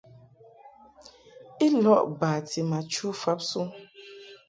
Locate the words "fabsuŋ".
3.21-3.67